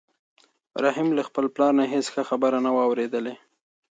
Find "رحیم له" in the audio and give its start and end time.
0.83-1.21